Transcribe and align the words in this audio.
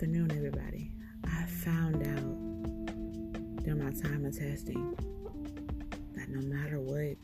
afternoon, 0.00 0.32
everybody. 0.34 0.90
I 1.26 1.44
found 1.44 1.96
out 1.96 3.62
during 3.62 3.84
my 3.84 3.90
time 3.90 4.24
of 4.24 4.34
testing 4.34 4.96
that 6.14 6.30
no 6.30 6.40
matter 6.40 6.80
what, 6.80 7.18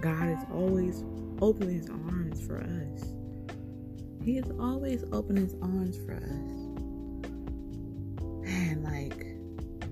God 0.00 0.28
is 0.28 0.44
always 0.52 1.04
open 1.40 1.68
his 1.68 1.88
arms 1.88 2.44
for 2.44 2.58
us. 2.58 3.12
He 4.24 4.38
is 4.38 4.50
always 4.58 5.04
open 5.12 5.36
his 5.36 5.54
arms 5.62 5.96
for 6.04 6.14
us. 6.14 6.24
And 8.44 8.82
like, 8.82 9.36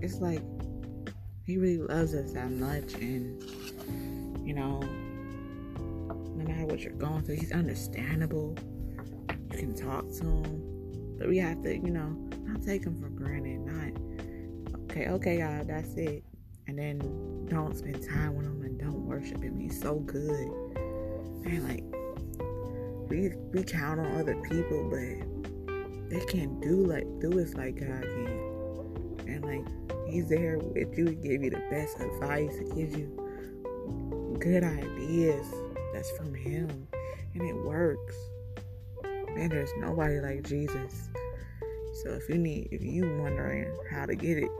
it's 0.03 0.19
like 0.19 0.43
he 1.47 1.57
really 1.57 1.87
loves 1.87 2.15
us 2.15 2.33
that 2.33 2.51
much, 2.51 2.95
and 2.95 3.41
you 4.45 4.55
know, 4.55 4.81
no 5.79 6.45
matter 6.45 6.67
what 6.67 6.81
you're 6.81 6.95
going 6.95 7.23
through, 7.23 7.37
he's 7.37 7.53
understandable. 7.53 8.57
You 9.53 9.57
can 9.57 9.77
talk 9.77 10.11
to 10.15 10.25
him 10.25 10.72
but 11.23 11.29
we 11.29 11.39
have 11.39 11.63
to, 11.63 11.73
you 11.73 11.93
know, 11.93 12.17
not 12.43 12.65
take 12.65 12.83
them 12.83 13.01
for 13.01 13.09
granted. 13.09 13.61
Not, 13.61 14.91
okay, 14.91 15.07
okay, 15.07 15.39
God, 15.39 15.69
that's 15.69 15.95
it. 15.95 16.25
And 16.67 16.77
then 16.77 16.99
don't 17.47 17.77
spend 17.77 18.05
time 18.05 18.35
with 18.35 18.45
them 18.45 18.61
and 18.63 18.77
don't 18.77 19.07
worship 19.07 19.41
him. 19.41 19.57
He's 19.57 19.81
so 19.81 20.01
good. 20.01 20.51
Man, 21.45 21.63
like, 21.63 21.85
we, 23.09 23.31
we 23.53 23.63
count 23.63 24.01
on 24.01 24.21
other 24.21 24.35
people, 24.51 24.91
but 24.91 26.11
they 26.11 26.25
can't 26.27 26.61
do 26.61 26.85
like 26.87 27.07
do 27.21 27.41
us 27.41 27.55
like 27.55 27.77
God 27.79 28.03
can. 28.03 29.25
And 29.29 29.45
like 29.45 30.11
He's 30.11 30.29
there 30.29 30.59
with 30.59 30.99
you 30.99 31.05
to 31.05 31.15
give 31.15 31.45
you 31.45 31.51
the 31.51 31.63
best 31.71 32.01
advice, 32.01 32.57
to 32.57 32.65
give 32.75 32.99
you 32.99 34.37
good 34.41 34.65
ideas 34.65 35.47
that's 35.95 36.11
from 36.17 36.35
Him, 36.35 36.89
and 37.35 37.43
it 37.43 37.55
works 37.65 38.17
man, 39.35 39.49
there's 39.49 39.73
nobody 39.79 40.21
like 40.21 40.43
Jesus. 40.43 41.09
So 42.03 42.11
if 42.11 42.29
you 42.29 42.39
need, 42.39 42.69
if 42.71 42.83
you 42.83 43.03
wondering 43.19 43.73
how 43.91 44.07
to 44.07 44.15
get 44.15 44.39
it, 44.39 44.51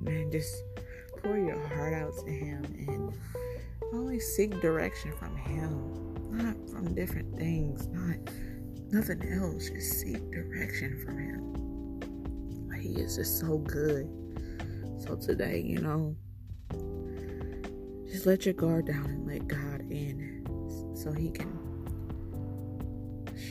man, 0.00 0.30
just 0.30 0.54
pour 1.22 1.36
your 1.36 1.60
heart 1.68 1.94
out 1.94 2.16
to 2.24 2.30
Him 2.30 2.64
and 2.88 3.12
always 3.92 4.26
seek 4.34 4.60
direction 4.60 5.12
from 5.18 5.36
Him, 5.36 6.14
not 6.30 6.56
from 6.70 6.94
different 6.94 7.36
things, 7.36 7.86
not 7.88 8.16
nothing 8.90 9.22
else. 9.32 9.68
Just 9.68 10.00
seek 10.00 10.30
direction 10.30 11.00
from 11.04 11.18
Him. 11.18 11.62
He 12.80 13.00
is 13.00 13.16
just 13.16 13.38
so 13.38 13.58
good. 13.58 14.08
So 14.98 15.14
today, 15.16 15.60
you 15.60 15.80
know, 15.80 16.16
just 18.10 18.26
let 18.26 18.44
your 18.44 18.54
guard 18.54 18.86
down 18.86 19.04
and 19.04 19.26
let 19.26 19.46
God 19.46 19.80
in 19.90 20.44
so 20.96 21.12
He 21.12 21.30
can 21.30 21.61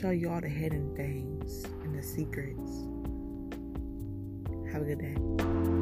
show 0.02 0.10
you 0.10 0.28
all 0.28 0.40
the 0.40 0.48
hidden 0.48 0.92
things 0.96 1.64
and 1.84 1.96
the 1.96 2.02
secrets. 2.02 2.88
Have 4.72 4.82
a 4.82 4.84
good 4.84 4.98
day. 4.98 5.81